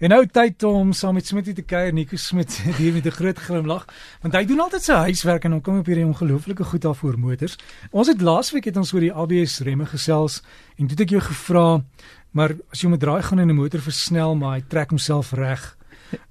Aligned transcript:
En 0.00 0.08
nou 0.08 0.22
tyd 0.32 0.62
om 0.64 0.94
saam 0.96 1.18
met 1.18 1.26
Smitty 1.28 1.52
te 1.52 1.60
kuier, 1.68 1.92
Nico 1.92 2.16
Smit 2.16 2.54
hier 2.78 2.92
met 2.92 3.04
'n 3.04 3.12
groot 3.12 3.38
glimlag, 3.38 3.84
want 4.22 4.34
hy 4.34 4.44
doen 4.48 4.60
altyd 4.64 4.82
sy 4.82 4.92
huiswerk 4.92 5.44
en 5.44 5.50
dan 5.50 5.60
kom 5.60 5.78
op 5.78 5.86
hierdie 5.86 6.06
ongelooflike 6.06 6.64
goed 6.64 6.84
af 6.88 7.02
vir 7.04 7.18
motors. 7.18 7.58
Ons 7.92 8.08
het 8.08 8.20
laasweek 8.20 8.64
het 8.64 8.76
ons 8.80 8.94
oor 8.94 9.04
die 9.04 9.12
ABS 9.12 9.60
remme 9.60 9.84
gesels 9.84 10.40
en 10.80 10.88
toe 10.88 10.96
het 10.96 11.00
ek 11.00 11.10
jou 11.10 11.20
gevra, 11.20 11.84
maar 12.32 12.56
as 12.72 12.80
jy 12.80 12.88
met 12.88 13.00
draai 13.00 13.22
gaan 13.22 13.44
in 13.44 13.50
'n 13.50 13.60
motor 13.60 13.80
versnel, 13.80 14.34
maar 14.34 14.56
hy 14.56 14.64
trek 14.68 14.88
homself 14.88 15.32
reg. 15.32 15.76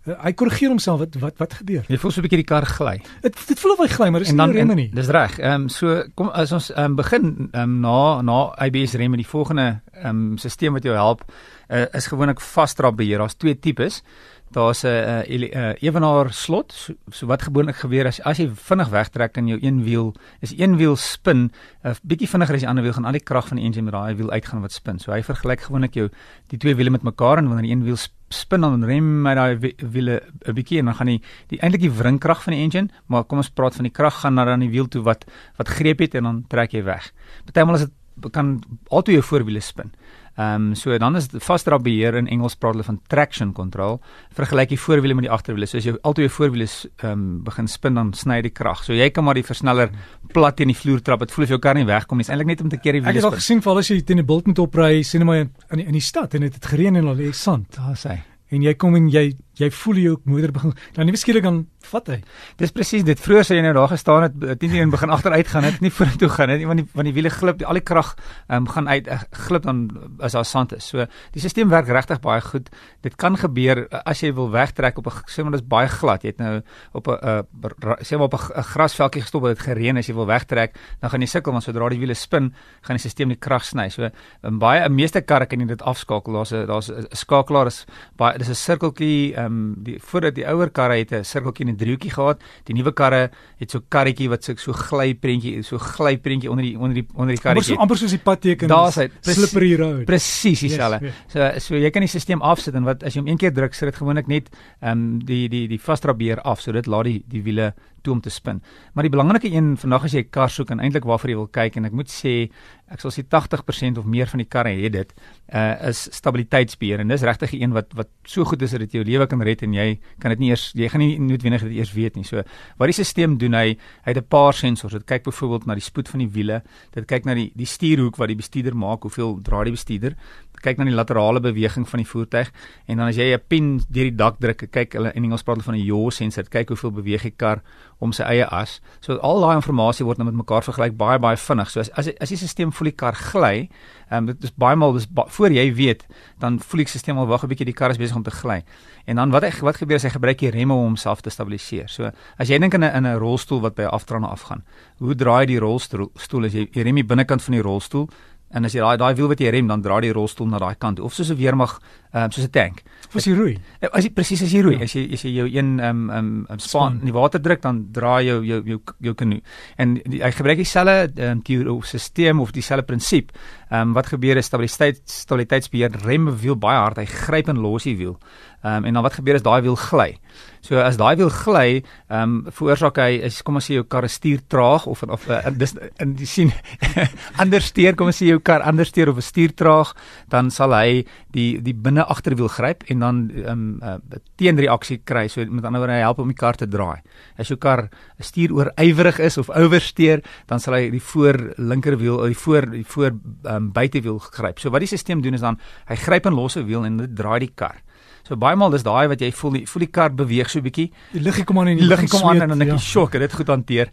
Uh, 0.08 0.16
hy 0.24 0.32
korrigeer 0.34 0.72
homself 0.72 1.02
wat 1.04 1.16
wat 1.20 1.42
wat 1.42 1.54
gebeur? 1.60 1.84
Jy 1.92 1.98
voel 2.00 2.12
so 2.12 2.22
'n 2.22 2.24
bietjie 2.24 2.40
die 2.40 2.48
kar 2.48 2.66
gly. 2.66 3.02
Dit 3.22 3.36
dit 3.48 3.60
voel 3.60 3.72
of 3.74 3.80
hy 3.80 3.88
gly, 3.88 4.10
maar 4.10 4.24
dis 4.24 4.32
nie 4.32 4.52
remme 4.52 4.76
nie. 4.76 4.90
Dis 4.94 5.12
reg. 5.12 5.40
Ehm 5.40 5.64
um, 5.64 5.70
so 5.70 6.04
kom 6.16 6.30
as 6.30 6.52
ons 6.52 6.72
ehm 6.72 6.86
um, 6.86 6.96
begin 6.96 7.50
ehm 7.52 7.62
um, 7.62 7.80
na 7.82 8.22
na 8.22 8.40
ABS 8.58 8.96
remme 8.96 9.18
die 9.18 9.28
volgende 9.28 9.82
ehm 9.94 10.32
um, 10.32 10.38
stelsel 10.38 10.72
wat 10.72 10.84
jou 10.84 10.96
help 10.96 11.24
uh, 11.70 11.86
is 11.94 12.08
gewoonlik 12.08 12.40
vasdrap 12.42 12.96
beheer. 12.96 13.20
Daar's 13.20 13.36
twee 13.36 13.60
tipes 13.60 14.04
daar's 14.50 14.84
'n 14.84 14.88
uh, 14.88 15.54
uh, 15.56 15.74
ewenaar 15.80 16.34
slot 16.34 16.74
so, 16.74 16.94
so 17.10 17.26
wat 17.26 17.42
gewoonlik 17.42 17.76
gebeur 17.76 18.06
as 18.06 18.22
as 18.22 18.38
jy 18.38 18.50
vinnig 18.50 18.90
wegtrek 18.90 19.38
in 19.38 19.48
jou 19.48 19.60
een 19.62 19.84
wiel 19.84 20.16
is 20.40 20.54
een 20.58 20.78
wiel 20.78 20.96
spin 20.96 21.38
'n 21.38 21.52
uh, 21.88 21.94
bietjie 22.04 22.28
vinniger 22.28 22.56
as 22.56 22.62
die 22.62 22.70
ander 22.70 22.84
wiel 22.84 22.94
gaan 22.94 23.06
al 23.06 23.12
die 23.12 23.24
krag 23.24 23.48
van 23.48 23.58
die 23.58 23.66
engine 23.66 23.84
met 23.84 23.94
daai 23.94 24.16
wiel 24.16 24.32
uitgaan 24.32 24.62
wat 24.62 24.72
spin 24.72 25.00
so 25.00 25.12
hy 25.12 25.22
vergelyk 25.24 25.62
gewoonlik 25.62 25.94
jou 25.94 26.10
die 26.48 26.58
twee 26.58 26.76
wiele 26.76 26.90
met 26.90 27.04
mekaar 27.04 27.38
en 27.38 27.48
wanneer 27.48 27.72
een 27.72 27.84
wiel 27.84 27.98
spin 28.30 28.62
dan 28.62 28.84
rem 28.84 29.22
met 29.22 29.36
daai 29.36 29.74
wiele 30.00 30.22
'n 30.48 30.56
bietjie 30.58 30.80
en 30.80 30.92
dan 30.92 30.96
gaan 30.96 31.12
die 31.14 31.22
die 31.52 31.60
eintlik 31.62 31.82
die 31.82 31.98
wringkrag 32.00 32.44
van 32.44 32.54
die 32.54 32.64
engine 32.64 32.90
maar 33.08 33.24
kom 33.24 33.44
ons 33.44 33.50
praat 33.50 33.76
van 33.76 33.84
die 33.84 33.94
krag 33.94 34.22
gaan 34.22 34.36
na 34.36 34.46
dan 34.46 34.66
die 34.66 34.72
wiel 34.72 34.88
toe 34.88 35.04
wat 35.04 35.26
wat 35.58 35.68
greep 35.68 36.00
het 36.00 36.16
en 36.16 36.24
dan 36.24 36.44
trek 36.48 36.74
jy 36.74 36.84
weg 36.84 37.12
partymal 37.46 37.76
is 37.76 37.86
dit 37.86 38.32
kan 38.32 38.60
altyd 38.90 39.16
jou 39.16 39.24
voorwiele 39.24 39.62
spin 39.62 39.92
Ehm 40.40 40.70
um, 40.70 40.76
so 40.76 40.98
dan 40.98 41.16
is 41.16 41.28
vasdrap 41.44 41.84
beheer 41.84 42.16
in 42.16 42.28
Engels 42.32 42.54
praat 42.56 42.78
hulle 42.78 42.86
van 42.88 43.00
traction 43.12 43.50
control. 43.52 43.98
Vergelyk 44.38 44.70
die 44.72 44.80
voorwiele 44.80 45.18
met 45.18 45.26
die 45.26 45.32
agterwiele. 45.36 45.68
So 45.68 45.82
as 45.82 45.88
jy 45.88 45.98
altyd 45.98 46.30
jou 46.30 46.36
voorwiele 46.38 46.68
ehm 46.70 47.12
um, 47.12 47.26
begin 47.44 47.68
spin 47.68 48.00
dan 48.00 48.14
sny 48.16 48.38
die 48.46 48.54
krag. 48.56 48.86
So 48.88 48.96
jy 48.96 49.10
kan 49.12 49.28
maar 49.28 49.36
die 49.36 49.44
versneller 49.44 49.92
plat 50.32 50.56
teen 50.56 50.72
die 50.72 50.78
vloer 50.80 51.02
trap. 51.04 51.26
Dit 51.26 51.36
voel 51.36 51.44
of 51.44 51.52
jou 51.56 51.60
kar 51.60 51.76
nie 51.76 51.84
wegkom 51.90 52.22
nie. 52.22 52.24
Dit 52.24 52.32
is 52.32 52.38
eintlik 52.38 52.54
net 52.54 52.64
om 52.64 52.72
te 52.72 52.80
keer 52.80 52.96
die 52.96 53.02
wiele. 53.04 53.18
Ek 53.18 53.20
het 53.20 53.28
al 53.28 53.36
gesien 53.36 53.64
val 53.66 53.84
as 53.84 53.92
jy 53.92 54.00
teen 54.00 54.24
'n 54.24 54.26
bult 54.32 54.48
moet 54.48 54.64
opry, 54.64 55.04
sien 55.04 55.22
jy 55.22 55.28
maar 55.28 55.42
in 55.44 55.80
in 55.80 55.92
die 56.00 56.08
stad 56.08 56.34
en 56.36 56.48
dit 56.48 56.54
het 56.54 56.66
gereën 56.66 56.96
en 56.96 57.08
al 57.08 57.16
lê 57.16 57.34
sand. 57.34 57.76
Daar 57.76 58.00
sê. 58.00 58.22
En 58.50 58.62
jy 58.62 58.74
kom 58.76 58.96
en 58.96 59.10
jy 59.10 59.36
jy 59.60 59.70
voel 59.72 60.00
jou 60.02 60.16
motor 60.30 60.52
begin 60.56 60.74
dan 60.96 61.08
nie 61.08 61.16
beskiklik 61.16 61.44
dan 61.44 61.66
vat 61.90 62.10
hy. 62.12 62.18
Dis 62.60 62.74
presies 62.76 63.06
dit. 63.08 63.20
Vroeër 63.20 63.48
sê 63.48 63.58
jy 63.58 63.64
nou 63.64 63.74
daar 63.78 63.92
gestaan 63.92 64.26
het, 64.28 64.36
teen 64.62 64.74
die 64.74 64.82
een 64.82 64.92
begin 64.94 65.12
agteruit 65.16 65.48
gaan, 65.52 65.68
het 65.68 65.80
nie 65.84 65.92
vorentoe 65.94 66.30
gaan 66.34 66.52
nie, 66.52 66.68
want 66.70 66.84
die 66.84 66.88
want 66.94 67.10
die 67.10 67.16
wiele 67.16 67.32
glip, 67.34 67.64
al 67.64 67.80
die 67.80 67.86
krag 67.86 68.14
um, 68.52 68.68
gaan 68.70 68.90
uit 68.90 69.08
uh, 69.08 69.22
glip 69.48 69.66
dan 69.68 69.86
as 70.24 70.36
daar 70.38 70.48
sand 70.48 70.76
is. 70.76 70.90
So 70.92 71.06
die 71.36 71.44
stelsel 71.44 71.72
werk 71.72 71.90
regtig 71.92 72.22
baie 72.24 72.42
goed. 72.46 72.70
Dit 73.06 73.18
kan 73.20 73.38
gebeur 73.40 73.86
uh, 73.88 74.04
as 74.10 74.24
jy 74.24 74.32
wil 74.38 74.52
wegtrek 74.54 75.00
op 75.00 75.08
'n 75.08 75.24
sê 75.32 75.44
maar 75.44 75.56
dit 75.58 75.62
is 75.62 75.68
baie 75.68 75.88
glad. 75.88 76.24
Jy 76.24 76.34
het 76.36 76.40
nou 76.44 76.62
op 76.94 77.08
'n 77.08 77.18
uh, 77.24 77.96
sê 78.04 78.18
maar 78.18 78.30
op 78.30 78.36
'n 78.36 78.64
grasveldjie 78.74 79.22
gestop 79.22 79.42
waar 79.42 79.56
dit 79.56 79.64
gereën 79.64 79.98
as 79.98 80.08
jy 80.08 80.14
wil 80.14 80.28
wegtrek, 80.28 80.76
dan 81.02 81.10
gaan 81.10 81.22
jy 81.22 81.28
sukkel 81.28 81.52
want 81.52 81.64
sodra 81.64 81.90
die 81.90 82.00
wiele 82.00 82.14
spin, 82.16 82.54
gaan 82.82 82.96
die 82.96 83.00
stelsel 83.00 83.28
die 83.28 83.40
krag 83.40 83.64
sny. 83.66 83.90
So 83.90 84.10
in 84.44 84.60
baie 84.60 84.90
meeste 84.90 85.22
karre 85.22 85.46
kan 85.46 85.60
jy 85.60 85.68
dit 85.68 85.82
afskakel. 85.82 86.34
Daar's 86.34 86.54
'n 86.54 86.68
daar's 86.68 86.90
'n 86.90 87.08
skakelaar 87.12 87.68
is 87.68 87.86
baie 88.18 88.38
dis 88.38 88.50
'n 88.50 88.56
sirkeltjie 88.56 89.49
ehm 89.50 89.58
um, 89.58 89.76
die 89.84 89.98
voordat 90.00 90.36
die 90.38 90.46
ouer 90.48 90.70
karre 90.70 91.00
het 91.00 91.12
'n 91.12 91.24
sirkeltjie 91.24 91.66
en 91.66 91.74
'n 91.74 91.78
driehoekie 91.78 92.12
gehad. 92.12 92.42
Die 92.66 92.76
nuwe 92.76 92.94
karre 92.94 93.32
het 93.58 93.72
so 93.72 93.82
karretjie 93.90 94.30
wat 94.30 94.44
so 94.44 94.54
so 94.56 94.74
glyprentjie, 94.74 95.64
so 95.64 95.78
glyprentjie 95.78 96.50
onder 96.50 96.64
die 96.64 96.78
onder 96.78 96.94
die 96.94 97.08
onder 97.14 97.36
die 97.36 97.42
karretjie. 97.42 97.76
Amper 97.76 97.76
so, 97.76 97.82
amper 97.82 97.98
soos 97.98 98.12
die 98.12 98.24
padteken. 98.24 98.68
Daar's 98.68 98.96
hy. 98.96 99.10
Slippery 99.22 99.76
road. 99.76 100.06
Presies 100.06 100.60
dieselfde. 100.60 101.06
Yes, 101.06 101.16
yes. 101.34 101.66
So 101.66 101.76
so 101.76 101.76
jy 101.76 101.90
kan 101.90 102.02
die 102.02 102.10
stelsel 102.10 102.42
afsit 102.42 102.76
en 102.76 102.84
wat 102.84 103.04
as 103.04 103.14
jy 103.14 103.20
hom 103.20 103.28
een 103.28 103.38
keer 103.38 103.54
druk, 103.54 103.74
sit 103.74 103.90
dit 103.90 103.96
gewoonlik 103.96 104.28
net 104.28 104.50
ehm 104.82 104.92
um, 104.92 105.20
die 105.26 105.48
die 105.50 105.68
die 105.68 105.80
vasdrabeer 105.80 106.42
af. 106.42 106.62
So 106.62 106.72
dit 106.72 106.86
laat 106.86 107.04
die 107.04 107.24
die 107.28 107.44
wiele 107.44 107.74
toe 108.02 108.14
om 108.14 108.22
te 108.22 108.30
spin. 108.30 108.62
Maar 108.94 109.08
die 109.08 109.14
belangrike 109.14 109.52
een 109.52 109.76
vandag 109.78 110.04
as 110.04 110.14
jy 110.14 110.24
'n 110.24 110.30
kar 110.30 110.50
soek 110.50 110.72
en 110.72 110.80
eintlik 110.80 111.04
waarvoor 111.04 111.30
jy 111.30 111.36
wil 111.36 111.48
kyk 111.48 111.76
en 111.76 111.86
ek 111.86 111.92
moet 111.92 112.10
sê 112.10 112.50
ek 112.90 113.00
sal 113.00 113.12
sê 113.12 113.24
80% 113.24 113.98
of 113.98 114.06
meer 114.06 114.28
van 114.28 114.38
die 114.38 114.48
karre 114.48 114.70
het 114.70 114.94
dit 114.94 115.14
uh 115.54 115.90
is 115.90 116.08
stabiliteitsbeheer 116.12 117.00
en 117.00 117.08
dis 117.08 117.22
regtig 117.22 117.54
'n 117.54 117.62
een 117.64 117.74
wat 117.74 117.94
wat 117.94 118.10
so 118.24 118.44
goed 118.44 118.62
is 118.62 118.72
dat 118.72 118.80
dit 118.80 118.92
jou 118.92 119.04
lewe 119.04 119.28
kan 119.28 119.39
red 119.42 119.64
en 119.64 119.74
jy 119.74 120.00
kan 120.20 120.32
dit 120.32 120.40
nie 120.40 120.50
eers 120.50 120.72
jy 120.76 120.90
gaan 120.90 121.02
nie 121.02 121.20
noodwendig 121.20 121.62
dit 121.62 121.78
eers 121.78 121.94
weet 121.94 122.16
nie. 122.16 122.24
So 122.24 122.44
wat 122.78 122.88
die 122.88 122.94
stelsel 122.94 123.38
doen 123.38 123.54
hy 123.54 123.78
hy 124.06 124.10
het 124.12 124.18
'n 124.18 124.28
paar 124.28 124.54
sensors. 124.54 124.94
Dit 124.94 125.06
kyk 125.06 125.24
byvoorbeeld 125.24 125.66
na 125.66 125.74
die 125.74 125.82
spoed 125.82 126.10
van 126.10 126.20
die 126.20 126.30
wiele. 126.30 126.64
Dit 126.92 127.06
kyk 127.08 127.26
na 127.26 127.34
die 127.34 127.52
die 127.56 127.66
stuurhoek 127.66 128.18
wat 128.18 128.28
die 128.28 128.36
bestuurder 128.36 128.76
maak, 128.76 129.02
hoeveel 129.04 129.40
draai 129.42 129.66
die 129.66 129.78
bestuurder 129.78 130.16
kyk 130.64 130.80
na 130.80 130.88
die 130.88 130.96
laterale 130.96 131.42
beweging 131.44 131.88
van 131.88 132.02
die 132.02 132.08
voertuig 132.08 132.52
en 132.88 133.00
dan 133.00 133.08
as 133.08 133.18
jy 133.18 133.34
'n 133.34 133.42
pin 133.48 133.80
deur 133.90 134.10
die 134.10 134.16
dak 134.16 134.40
druk, 134.40 134.72
kyk 134.72 134.94
hulle 134.94 135.12
in 135.16 135.24
Engels 135.24 135.44
praat 135.44 135.58
hulle 135.58 135.66
van 135.66 135.76
'n 135.76 135.86
yaw 135.86 136.10
sensor, 136.10 136.44
kyk 136.44 136.70
hoeveel 136.70 136.92
beweeg 136.92 137.24
die 137.24 137.36
kar 137.38 137.62
om 138.00 138.12
sy 138.12 138.24
eie 138.24 138.46
as. 138.46 138.82
So 139.02 139.18
al 139.18 139.42
daai 139.42 139.56
inligting 139.56 140.06
word 140.06 140.18
nou 140.18 140.26
met 140.26 140.36
mekaar 140.36 140.64
vergelyk 140.64 140.98
baie 140.98 141.20
baie 141.20 141.38
vinnig. 141.38 141.70
So 141.70 141.80
as 141.80 141.90
as 141.92 142.08
as 142.20 142.30
die 142.30 142.38
stelsel 142.38 142.72
voel 142.72 142.86
die 142.86 142.96
kar 142.96 143.14
gly, 143.14 143.70
ehm 144.10 144.18
um, 144.18 144.26
dit 144.26 144.44
is 144.44 144.52
baie 144.52 144.76
maal 144.76 144.94
dis 144.94 145.08
ba 145.08 145.26
voor 145.28 145.52
jy 145.52 145.74
weet, 145.74 146.06
dan 146.40 146.60
voel 146.60 146.78
die 146.84 146.88
stelsel 146.88 147.18
al 147.18 147.28
wag 147.28 147.44
'n 147.44 147.48
bietjie 147.48 147.66
die 147.66 147.74
kar 147.74 147.92
is 147.92 147.98
besig 147.98 148.16
om 148.16 148.24
te 148.24 148.32
gly. 148.32 148.64
En 149.06 149.16
dan 149.20 149.34
wat 149.36 149.44
hy 149.44 149.52
wat 149.68 149.80
gebeur 149.82 150.00
as 150.00 150.08
hy 150.08 150.14
gebruik 150.16 150.40
die 150.40 150.52
remme 150.54 150.74
om 150.74 150.94
homself 150.94 151.22
te 151.26 151.34
stabiliseer. 151.34 151.90
So 151.92 152.12
as 152.40 152.50
jy 152.50 152.60
dink 152.60 152.74
in 152.74 152.84
'n 152.84 152.96
in 152.96 153.06
'n 153.06 153.20
rolstoel 153.20 153.62
wat 153.62 153.76
by 153.76 153.84
'n 153.84 153.96
aftrane 153.98 154.28
afgaan, 154.28 154.64
hoe 155.00 155.16
draai 155.16 155.46
die 155.46 155.60
rolstoel 155.60 156.12
stoel 156.16 156.46
as 156.46 156.54
jy 156.54 156.70
die 156.72 156.84
rem 156.84 156.96
die 156.96 157.04
binnekant 157.04 157.42
van 157.42 157.54
die 157.54 157.62
rolstoel 157.62 158.10
en 158.50 158.66
as 158.66 158.74
jy 158.74 158.82
daai 158.82 158.98
daai 158.98 159.16
wiel 159.16 159.28
wat 159.28 159.40
jy 159.40 159.50
rem 159.50 159.68
dan 159.68 159.82
draai 159.82 160.02
die 160.02 160.14
rolstoel 160.14 160.48
na 160.48 160.58
daai 160.58 160.76
kant 160.76 161.00
of 161.00 161.14
soos 161.14 161.30
'n 161.30 161.38
weermag 161.38 161.80
ehm 162.12 162.24
um, 162.24 162.32
soos 162.32 162.46
'n 162.46 162.50
tank. 162.50 162.84
As 163.14 163.26
jy 163.26 163.34
roei. 163.34 163.58
Eh, 163.82 163.90
as 163.92 164.04
jy 164.04 164.12
presies 164.14 164.42
as 164.44 164.52
jy 164.54 164.62
roei, 164.62 164.78
ja. 164.78 164.84
as 164.84 164.94
jy 164.94 165.14
as 165.14 165.24
jy 165.24 165.32
jou 165.34 165.48
een 165.48 165.80
ehm 165.80 166.10
um, 166.10 166.10
ehm 166.10 166.46
um, 166.50 166.60
span 166.60 167.00
in 167.00 167.06
die 167.06 167.14
water 167.14 167.42
druk 167.42 167.62
dan 167.62 167.88
draai 167.92 168.26
jou 168.26 168.44
jou 168.46 168.62
jou 168.66 168.80
jou 169.00 169.14
kanoe. 169.14 169.42
En 169.78 169.96
die, 170.04 170.22
hy 170.24 170.32
gebruik 170.32 170.58
dieselfde 170.58 171.12
ehm 171.16 171.42
um, 171.48 171.78
of 171.78 171.86
stelsel 171.86 172.42
of 172.42 172.52
dieselfde 172.52 172.86
prinsip. 172.86 173.32
Ehm 173.70 173.90
um, 173.90 173.94
wat 173.94 174.08
gebeur 174.08 174.38
is 174.38 174.46
stabiliteit 174.46 175.02
stabiliteitsbeheer 175.06 176.02
rem 176.06 176.30
wiel 176.42 176.56
baie 176.58 176.78
hard, 176.78 176.98
hy 176.98 177.06
gryp 177.06 177.50
en 177.50 177.62
los 177.62 177.84
die 177.84 177.98
wiel. 177.98 178.18
Ehm 178.64 178.76
um, 178.76 178.86
en 178.86 178.94
dan 178.94 179.04
wat 179.04 179.14
gebeur 179.14 179.36
is 179.36 179.46
daai 179.46 179.62
wiel 179.62 179.76
gly. 179.76 180.18
So 180.62 180.80
as 180.84 180.98
daai 181.00 181.16
wiel 181.16 181.30
gly, 181.30 181.84
ehm 182.10 182.22
um, 182.22 182.52
veroorsaak 182.52 182.98
hy 183.00 183.22
is 183.30 183.42
kom 183.42 183.56
ons 183.56 183.70
sê 183.70 183.78
jou 183.78 183.86
kar 183.88 184.08
stuur 184.10 184.42
traag 184.52 184.88
of 184.92 185.04
of 185.08 185.28
uh, 185.30 185.40
dis 185.56 185.76
in 186.04 186.16
die 186.20 186.28
sien 186.28 186.52
anders 187.42 187.70
stuur 187.72 187.96
kom 187.96 188.12
ons 188.12 188.20
sê 188.20 188.28
jou 188.28 188.42
kar 188.44 188.66
anders 188.68 188.92
stuur 188.92 189.14
of 189.14 189.22
'n 189.22 189.28
stuur 189.30 189.56
traag, 189.56 189.94
dan 190.28 190.52
sal 190.52 190.76
hy 190.76 191.06
die 191.32 191.62
die 191.62 191.74
binne 191.74 191.99
agterwiel 192.06 192.48
gryp 192.48 192.84
en 192.88 193.00
dan 193.00 193.18
ehm 193.30 193.52
um, 193.52 193.80
uh, 193.84 194.20
teenreaksie 194.36 195.02
kry. 195.04 195.28
So 195.28 195.46
met 195.46 195.66
ander 195.66 195.82
woorde 195.82 196.00
help 196.00 196.20
om 196.20 196.28
die 196.28 196.38
kar 196.38 196.56
te 196.56 196.68
draai. 196.68 197.02
As 197.38 197.48
jou 197.48 197.58
kar 197.58 197.90
stuur 198.20 198.54
oor 198.54 198.72
ywerig 198.78 199.20
is 199.20 199.38
of 199.38 199.50
oversteer, 199.50 200.24
dan 200.48 200.60
sal 200.60 200.74
hy 200.74 200.90
die 200.90 201.02
voor 201.02 201.54
linkerwiel, 201.58 202.22
die 202.28 202.38
voor 202.38 202.70
die 202.72 202.86
voor 202.86 203.12
ehm 203.12 203.56
um, 203.56 203.72
buitewiel 203.72 204.20
gryp. 204.20 204.60
So 204.60 204.70
wat 204.70 204.80
die 204.80 204.88
stelsel 204.88 205.22
doen 205.22 205.34
is 205.34 205.42
dan 205.42 205.60
hy 205.88 205.96
gryp 205.96 206.26
en 206.26 206.34
los 206.34 206.56
'n 206.58 206.66
wiel 206.66 206.86
en 206.86 206.98
dit 206.98 207.16
draai 207.16 207.40
die 207.40 207.54
kar. 207.56 207.82
So 208.30 208.38
baie 208.38 208.54
maal 208.60 208.70
dis 208.70 208.84
daai 208.86 209.08
wat 209.10 209.24
jy 209.24 209.32
voel 209.34 209.56
die 209.58 209.64
voel 209.66 209.84
die 209.88 209.90
kar 209.90 210.12
beweeg 210.14 210.50
so 210.54 210.60
'n 210.60 210.64
bietjie. 210.68 210.92
Die 211.14 211.22
liggie 211.26 211.44
kom 211.50 211.58
aan 211.60 211.72
en 211.72 211.80
die 211.80 211.88
liggie 211.88 212.10
kom 212.12 212.30
aan 212.30 212.42
en 212.44 212.50
dan 212.54 212.62
ek 212.62 212.68
ja. 212.68 212.78
sjok, 212.78 213.18
dit 213.18 213.34
goed 213.34 213.48
hanteer. 213.50 213.90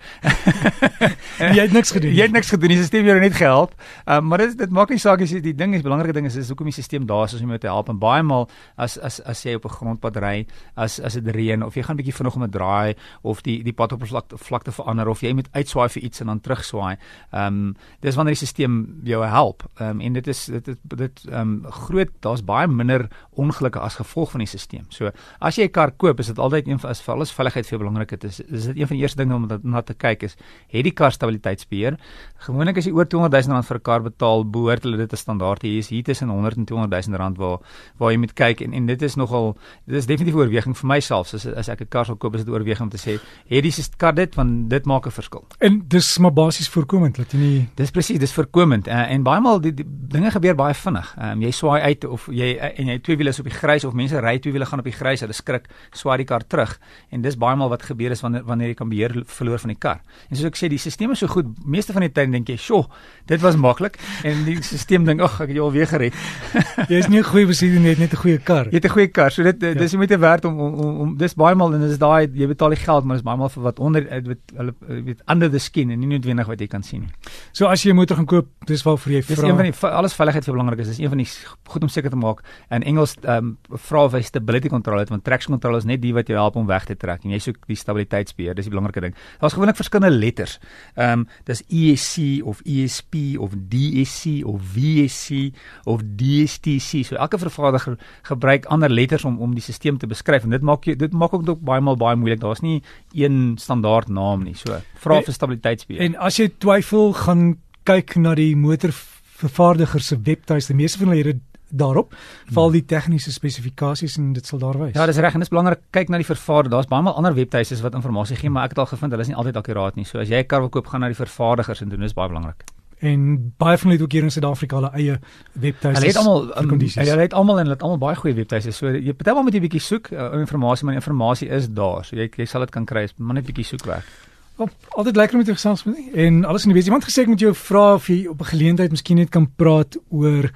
jy 1.56 1.62
het 1.62 1.72
niks 1.72 1.90
gedoen. 1.96 2.12
Jy 2.12 2.26
het 2.28 2.34
niks 2.36 2.50
gedoen. 2.52 2.68
Die 2.68 2.76
stelsel 2.76 3.00
het 3.00 3.08
jou 3.08 3.20
net 3.20 3.36
gehelp. 3.38 3.72
Um, 4.04 4.26
maar 4.28 4.44
dit 4.44 4.58
dit 4.58 4.70
maak 4.70 4.92
nie 4.92 5.00
saak 5.00 5.22
as 5.24 5.32
jy 5.32 5.40
die 5.40 5.54
ding 5.56 5.72
is 5.74 5.80
belangrike 5.86 6.12
ding 6.12 6.28
is 6.28 6.36
is 6.36 6.50
hoekom 6.52 6.68
die 6.68 6.76
stelsel 6.76 7.06
daar 7.08 7.24
is 7.24 7.40
om 7.40 7.48
jou 7.48 7.58
te 7.58 7.70
help 7.72 7.88
en 7.88 7.98
baie 7.98 8.22
maal 8.22 8.44
as 8.76 8.98
as 8.98 9.20
as 9.24 9.42
jy 9.42 9.54
op 9.56 9.64
'n 9.64 9.72
grondpad 9.72 10.16
ry, 10.20 10.46
as 10.76 11.00
as 11.00 11.14
dit 11.14 11.32
reën 11.34 11.62
of 11.64 11.74
jy 11.74 11.82
gaan 11.82 11.96
bietjie 11.96 12.14
vinnig 12.14 12.36
om 12.36 12.44
'n 12.44 12.50
draai 12.50 12.94
of 13.22 13.40
die 13.40 13.62
die 13.64 13.72
pad 13.72 13.92
op 13.92 14.04
vlakte 14.04 14.36
vlakte 14.36 14.72
verander 14.72 15.08
of 15.08 15.20
jy 15.20 15.32
moet 15.32 15.48
uitswaai 15.52 15.88
vir 15.88 16.02
iets 16.02 16.20
en 16.20 16.26
dan 16.26 16.40
terugswaai. 16.40 16.96
Ehm 17.32 17.46
um, 17.46 17.76
dis 18.00 18.14
wanneer 18.14 18.36
die 18.36 18.46
stelsel 18.46 18.84
jou 19.04 19.24
help. 19.24 19.64
Ehm 19.80 19.90
um, 19.90 20.00
en 20.00 20.12
dit 20.12 20.26
is 20.26 20.44
dit 20.44 20.64
dit 20.64 20.78
dit 20.84 21.24
ehm 21.32 21.40
um, 21.40 21.72
groot 21.72 22.10
daar's 22.20 22.44
baie 22.44 22.66
minder 22.68 23.08
ongelukke 23.32 23.80
as 23.80 23.96
gevolg 23.96 24.25
gevolg 24.26 24.30
van 24.30 24.40
die 24.40 24.48
stelsel. 24.48 24.86
So 24.90 25.10
as 25.40 25.56
jy 25.56 25.64
'n 25.64 25.70
kar 25.70 25.92
koop, 25.96 26.20
is 26.20 26.26
dit 26.26 26.38
altyd 26.38 26.68
een 26.68 26.78
van 26.78 26.90
as 26.90 27.00
vir 27.00 27.14
alles 27.14 27.30
veiligheid 27.32 27.66
vir 27.66 27.78
belangrik 27.78 28.10
het 28.10 28.24
is 28.24 28.40
is 28.40 28.66
dit 28.66 28.76
een 28.76 28.86
van 28.86 28.96
die 28.96 29.02
eerste 29.02 29.16
dinge 29.16 29.34
om 29.34 29.48
na 29.62 29.82
te 29.82 29.94
kyk 29.94 30.22
is 30.22 30.36
het 30.68 30.84
die 30.84 30.92
kar 30.92 31.12
stabiliteitsbeheer. 31.12 31.98
Gewoonlik 32.38 32.76
as 32.76 32.84
jy 32.86 32.92
oor 32.92 33.06
200 33.06 33.46
000 33.46 33.54
rand 33.54 33.66
vir 33.66 33.76
'n 33.76 33.82
kar 33.82 34.02
betaal, 34.02 34.44
behoort 34.44 34.82
hulle 34.82 34.96
dit 34.96 35.08
te 35.08 35.16
standaard 35.16 35.62
hier 35.62 35.78
is 35.78 35.88
hier 35.88 36.02
tussen 36.02 36.28
100 36.28 36.56
en 36.56 36.64
200 36.64 37.06
000 37.06 37.18
rand 37.18 37.38
waar 37.38 37.58
waar 37.98 38.10
jy 38.10 38.18
moet 38.18 38.34
kyk 38.34 38.60
en 38.60 38.72
en 38.72 38.86
dit 38.86 39.02
is 39.02 39.16
nogal 39.16 39.56
dit 39.86 39.96
is 39.96 40.06
definitief 40.06 40.34
'n 40.34 40.38
oorweging 40.38 40.76
vir 40.76 40.86
myself 40.86 41.34
as 41.34 41.46
as 41.46 41.68
ek 41.68 41.80
'n 41.80 41.88
kar 41.88 42.04
sal 42.04 42.16
koop 42.16 42.34
is 42.34 42.44
dit 42.44 42.54
oorweging 42.54 42.82
om 42.82 42.90
te 42.90 42.98
sê 42.98 43.20
het 43.48 43.62
die 43.62 43.72
kar 43.96 44.14
dit 44.14 44.34
want 44.34 44.70
dit 44.70 44.84
maak 44.84 45.06
'n 45.06 45.10
verskil. 45.10 45.44
En 45.58 45.82
dis 45.88 46.18
maar 46.18 46.32
basies 46.32 46.68
voorkomend 46.68 47.16
dat 47.16 47.32
jy 47.32 47.38
nie 47.38 47.68
Dis 47.74 47.90
presies, 47.90 48.18
dis 48.18 48.32
voorkomend 48.32 48.86
uh, 48.88 49.10
en 49.12 49.22
baie 49.22 49.40
maal 49.40 49.60
die, 49.60 49.74
die 49.74 49.86
dinge 49.86 50.30
gebeur 50.30 50.54
baie 50.54 50.74
vinnig. 50.74 51.14
Um, 51.18 51.42
jy 51.42 51.50
swaai 51.50 51.80
uit 51.82 52.04
of 52.04 52.28
jy 52.32 52.56
uh, 52.56 52.70
en 52.80 52.86
jy 52.86 52.98
twee 53.04 53.16
wiele 53.16 53.30
is 53.30 53.38
op 53.38 53.48
die 53.48 53.54
grys 53.54 53.84
of 53.84 53.94
mense 53.96 54.15
se 54.16 54.24
ry 54.24 54.36
twee 54.40 54.54
wiele 54.56 54.68
gaan 54.68 54.82
op 54.82 54.88
die 54.88 54.96
grys, 54.96 55.24
hulle 55.24 55.36
skrik, 55.36 55.68
swaai 55.96 56.16
die 56.22 56.28
kar 56.28 56.44
terug 56.46 56.76
en 57.12 57.24
dis 57.24 57.36
baie 57.40 57.56
maal 57.58 57.70
wat 57.72 57.86
gebeur 57.86 58.14
is 58.14 58.24
wanneer 58.24 58.44
wanneer 58.48 58.72
jy 58.72 58.78
kan 58.78 58.90
beheer 58.92 59.14
verloor 59.38 59.62
van 59.62 59.74
die 59.74 59.78
kar. 59.78 60.02
En 60.30 60.36
soos 60.36 60.50
ek 60.50 60.60
sê, 60.60 60.70
die 60.72 60.80
stelsel 60.80 61.12
is 61.16 61.22
so 61.24 61.32
goed, 61.32 61.52
meeste 61.64 61.94
van 61.96 62.06
die 62.06 62.12
tyd 62.12 62.32
dink 62.32 62.48
jy, 62.48 62.56
"Sjoe, 62.56 62.86
dit 63.26 63.40
was 63.40 63.56
maklik." 63.56 63.98
En 64.24 64.44
die 64.44 64.56
stelsel 64.62 65.04
dink, 65.04 65.20
"Ag, 65.20 65.40
ek 65.40 65.48
het 65.48 65.56
jou 65.56 65.66
alweer 65.66 65.86
gered." 65.86 66.14
jy 66.90 66.98
is 66.98 67.08
nie 67.08 67.18
'n 67.18 67.24
goeie 67.24 67.46
bestuurder 67.46 67.80
net 67.80 67.98
net 67.98 68.12
'n 68.12 68.16
goeie 68.16 68.38
kar. 68.38 68.66
Jy 68.66 68.80
het 68.80 68.84
'n 68.84 68.94
goeie 68.94 69.08
kar. 69.08 69.30
So 69.30 69.42
dit 69.42 69.60
ja. 69.60 69.74
dis 69.74 69.92
jy 69.92 69.98
moet 69.98 70.10
werd 70.16 70.44
om 70.44 70.60
om 70.60 70.74
om, 70.74 71.00
om 71.00 71.16
dis 71.16 71.34
baie 71.34 71.54
maal 71.54 71.74
en 71.74 71.80
dis 71.80 71.98
daai 71.98 72.28
jy 72.32 72.46
betaal 72.46 72.70
die 72.70 72.82
geld, 72.82 73.04
maar 73.04 73.16
dis 73.16 73.24
baie 73.24 73.36
maal 73.36 73.48
vir 73.48 73.62
wat 73.62 73.78
onder 73.78 74.02
weet 74.02 74.54
hulle 74.56 74.74
weet 75.04 75.22
under 75.28 75.50
the 75.50 75.58
skin 75.58 75.90
en 75.90 76.00
nie 76.00 76.08
noodwendig 76.08 76.46
wat 76.46 76.60
jy 76.60 76.66
kan 76.66 76.82
sien 76.82 77.00
nie. 77.00 77.12
So 77.52 77.66
as 77.66 77.82
jy 77.82 77.90
'n 77.90 77.96
motor 77.96 78.16
gaan 78.16 78.26
koop, 78.26 78.48
dis 78.66 78.82
waar 78.82 78.98
vir 78.98 79.12
jy 79.12 79.22
vra. 79.22 79.34
Dis 79.34 79.44
een 79.44 79.56
van 79.56 79.70
die 79.70 79.90
alles 79.90 80.14
veiligheid 80.14 80.44
vir 80.44 80.54
belangrik 80.54 80.80
is. 80.80 80.88
Dis 80.88 80.98
een 80.98 81.08
van 81.08 81.18
die 81.18 81.28
goed 81.68 81.82
om 81.82 81.88
seker 81.88 82.10
te 82.10 82.16
maak. 82.16 82.42
In 82.70 82.82
Engels 82.82 83.16
ehm 83.22 83.36
um, 83.36 83.58
vra 83.70 84.05
of 84.06 84.14
hy 84.16 84.22
stability 84.26 84.70
control 84.72 85.02
het 85.02 85.10
want 85.12 85.24
traction 85.26 85.54
control 85.56 85.78
is 85.80 85.86
net 85.88 86.02
die 86.02 86.12
wat 86.16 86.30
jou 86.30 86.38
help 86.38 86.56
om 86.56 86.66
weg 86.68 86.86
te 86.88 86.96
trek 86.98 87.24
en 87.26 87.34
jy 87.34 87.40
soek 87.42 87.58
die 87.68 87.78
stabiliteitsbeheer. 87.78 88.56
Dis 88.56 88.68
die 88.68 88.74
belangrike 88.74 89.02
ding. 89.04 89.16
Daar's 89.40 89.56
gewoonlik 89.56 89.78
verskillende 89.78 90.14
letters. 90.16 90.58
Ehm 90.94 91.26
um, 91.26 91.26
dis 91.46 91.62
ESC 91.68 92.44
of 92.46 92.62
ESP 92.64 93.36
of 93.42 93.54
DSC 93.70 94.42
of 94.46 94.62
VSC 94.74 95.52
of 95.84 96.02
DSTC. 96.18 97.04
So 97.06 97.16
elke 97.16 97.38
vervaardiger 97.38 97.98
gebruik 98.28 98.66
ander 98.72 98.90
letters 98.90 99.24
om 99.24 99.38
om 99.42 99.54
die 99.54 99.62
stelsel 99.62 99.98
te 100.00 100.08
beskryf 100.10 100.46
en 100.46 100.54
dit 100.54 100.62
maak 100.62 100.86
jy 100.86 100.96
dit 100.98 101.12
maak 101.12 101.34
ook 101.34 101.60
baie 101.60 101.80
maal 101.80 101.98
baie 102.00 102.16
moeilik. 102.16 102.40
Daar's 102.40 102.62
nie 102.64 102.82
een 103.12 103.56
standaard 103.60 104.08
naam 104.08 104.44
nie. 104.46 104.54
So 104.54 104.80
vra 105.02 105.20
vir 105.22 105.34
stabiliteitsbeheer. 105.34 106.02
En 106.06 106.16
as 106.28 106.40
jy 106.40 106.48
twyfel, 106.62 107.12
gaan 107.16 107.56
kyk 107.86 108.16
na 108.20 108.34
die 108.38 108.54
motorvervaardiger 108.58 110.02
se 110.02 110.18
webtuiste. 110.26 110.74
Die 110.74 110.82
meeste 110.82 111.02
van 111.02 111.14
hulle 111.14 111.34
het 111.34 111.44
daarop 111.76 112.14
val 112.56 112.70
die 112.74 112.84
tegniese 112.84 113.32
spesifikasies 113.32 114.16
en 114.20 114.32
dit 114.36 114.46
sal 114.46 114.58
daar 114.62 114.78
wys. 114.78 114.94
Ja, 114.94 115.06
dis 115.06 115.20
reg 115.22 115.34
en 115.34 115.40
dit 115.40 115.48
is 115.48 115.54
belangrik 115.54 115.82
kyk 115.90 116.08
na 116.08 116.20
die 116.22 116.28
vervaardiger. 116.28 116.76
Daar's 116.76 116.90
baie 116.90 117.02
maal 117.02 117.18
ander 117.20 117.34
webtuistes 117.34 117.82
wat 117.84 117.94
inligting 117.94 118.36
gee, 118.36 118.50
maar 118.50 118.64
ek 118.64 118.76
het 118.76 118.78
al 118.78 118.90
gevind 118.94 119.12
hulle 119.12 119.22
is 119.22 119.32
nie 119.32 119.36
altyd 119.36 119.56
akkuraat 119.56 119.96
nie. 119.96 120.04
So 120.04 120.18
as 120.18 120.28
jy 120.28 120.42
'n 120.42 120.46
kar 120.46 120.60
wil 120.60 120.68
koop, 120.70 120.86
gaan 120.86 121.00
na 121.00 121.08
die 121.08 121.22
vervaardigers 121.24 121.82
en 121.82 121.88
doen 121.88 122.00
dit 122.00 122.08
is 122.08 122.14
baie 122.14 122.28
belangrik. 122.28 122.64
En 122.98 123.52
baie 123.60 123.78
van 123.78 123.90
hulle 123.90 123.98
het 123.98 124.02
ook 124.02 124.12
hier 124.12 124.22
in 124.22 124.30
Suid-Afrika 124.30 124.76
hulle 124.76 124.90
eie 124.96 125.18
webtuistes. 125.52 126.00
Hulle 126.00 126.06
het 126.06 126.16
almal 126.16 126.62
um, 126.62 126.78
hulle 126.80 127.20
het 127.20 127.34
almal 127.34 127.58
en 127.58 127.66
hulle 127.66 127.74
het 127.74 127.82
almal 127.82 127.98
baie 127.98 128.16
goeie 128.16 128.34
webtuistes. 128.34 128.76
So 128.76 128.88
jy 128.88 129.12
partymal 129.12 129.44
moet 129.44 129.52
jy 129.52 129.60
bietjie 129.60 129.82
soek 129.84 130.08
uh, 130.12 130.30
inligting, 130.32 130.82
maar 130.82 130.96
die 130.96 131.02
inligting 131.02 131.50
is 131.52 131.68
daar. 131.68 132.04
So 132.04 132.16
jy 132.16 132.30
jy 132.36 132.46
sal 132.48 132.64
dit 132.64 132.72
kan 132.72 132.86
kry, 132.88 133.04
maar 133.18 133.34
net 133.34 133.44
bietjie 133.44 133.64
soek 133.64 133.84
weg. 133.84 134.08
Op, 134.56 134.72
altyd 134.96 135.16
lekker 135.16 135.36
met 135.36 135.46
jou 135.46 135.56
gesels 135.58 135.84
met 135.84 135.96
en 136.14 136.44
alles 136.48 136.64
in 136.64 136.72
die 136.72 136.78
wees. 136.78 136.88
Iemand 136.88 137.04
gesê 137.04 137.26
ek 137.26 137.28
moet 137.34 137.44
jou 137.44 137.52
vra 137.54 137.94
of 137.94 138.08
jy 138.08 138.24
op 138.32 138.40
'n 138.40 138.50
geleentheid 138.56 138.90
miskien 138.90 139.20
net 139.20 139.28
kan 139.28 139.50
praat 139.56 139.98
oor 140.08 140.48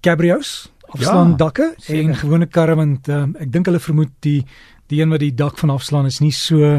cabrios, 0.00 0.70
afslaan 0.92 1.34
ja, 1.34 1.36
dakke 1.36 1.70
en 1.92 2.14
gewone 2.14 2.46
karre 2.46 2.76
want 2.78 3.08
um, 3.12 3.34
ek 3.42 3.50
dink 3.52 3.66
hulle 3.70 3.82
vermoed 3.82 4.12
die 4.26 4.40
die 4.90 5.00
een 5.02 5.10
wat 5.10 5.22
die 5.22 5.32
dak 5.34 5.58
van 5.58 5.72
afslaan 5.74 6.06
is 6.06 6.20
nie 6.22 6.32
so 6.34 6.76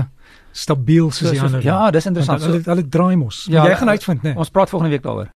stabiel 0.58 1.12
soos 1.12 1.28
so, 1.28 1.34
die 1.36 1.42
ander. 1.44 1.64
Ja, 1.66 1.90
dis 1.94 2.08
interessant. 2.10 2.46
Hulle 2.46 2.62
hulle 2.66 2.86
draai 2.90 3.18
mos. 3.20 3.46
Ja, 3.52 3.68
jy 3.68 3.76
gaan 3.82 3.92
uitvind, 3.94 4.24
né? 4.24 4.32
Nee. 4.32 4.40
Ons 4.42 4.54
praat 4.54 4.72
volgende 4.72 4.96
week 4.96 5.04
daaroor. 5.04 5.30